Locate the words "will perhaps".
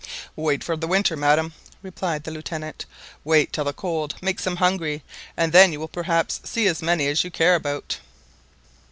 5.79-6.41